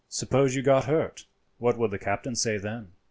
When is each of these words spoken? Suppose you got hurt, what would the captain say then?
Suppose 0.09 0.55
you 0.55 0.63
got 0.63 0.85
hurt, 0.85 1.27
what 1.59 1.77
would 1.77 1.91
the 1.91 1.99
captain 1.99 2.35
say 2.35 2.57
then? 2.57 2.93